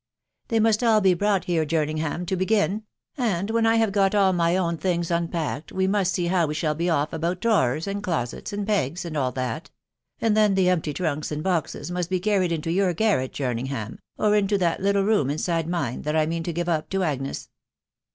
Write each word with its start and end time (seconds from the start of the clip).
"They 0.47 0.59
must 0.59 0.83
all.be 0.83 1.13
brought 1.13 1.43
in. 1.43 1.45
here, 1.53 1.63
Jerningham, 1.63 2.25
to 2.25 2.35
begin? 2.35 2.85
and 3.17 3.51
when 3.51 3.67
I 3.67 3.75
have 3.75 3.91
got 3.91 4.15
all. 4.15 4.33
my 4.33 4.57
own 4.57 4.77
things 4.79 5.11
unpacked, 5.11 5.71
we 5.71 5.87
jnust 5.87 6.07
see 6.07 6.25
how 6.25 6.47
we 6.47 6.55
shall 6.55 6.73
be. 6.73 6.89
off 6.89 7.13
about 7.13 7.39
drawers, 7.39 7.85
and 7.85 8.01
closets, 8.01 8.51
and 8.51 8.65
pegs, 8.65 9.05
and 9.05 9.15
all 9.15 9.31
that; 9.33 9.69
and 10.19 10.35
then 10.35 10.55
the 10.55 10.69
empty 10.69 10.91
trunks 10.95 11.31
and 11.31 11.43
boxes 11.43 11.91
must 11.91 12.09
be 12.09 12.19
carried 12.19 12.51
into 12.51 12.71
your 12.71 12.95
garret,. 12.95 13.31
Jerningbam, 13.31 13.99
or 14.17 14.35
into 14.35 14.57
that 14.57 14.81
little 14.81 15.03
room 15.03 15.29
inside 15.29 15.67
mine, 15.69 16.01
that 16.01 16.15
I 16.15 16.25
mean, 16.25 16.41
to 16.45 16.51
give 16.51 16.67
up 16.67 16.89
to 16.89 17.03
Agnes." 17.03 17.49